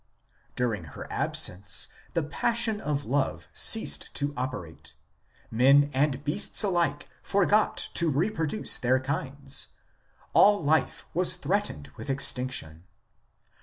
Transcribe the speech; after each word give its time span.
During 0.55 0.85
her 0.97 1.05
absence 1.13 1.87
the 2.13 2.23
passion 2.23 2.81
of 2.81 3.05
love 3.05 3.47
ceased 3.53 4.11
to 4.15 4.33
operate: 4.35 4.95
men 5.51 5.91
and 5.93 6.23
beasts 6.23 6.63
alike 6.63 7.07
forgot 7.21 7.87
to 7.93 8.09
reproduce 8.09 8.79
their 8.79 8.99
kinds; 8.99 9.67
all 10.33 10.59
life 10.63 11.05
was 11.13 11.35
threatened 11.35 11.91
with 11.97 12.09
extinction. 12.09 12.85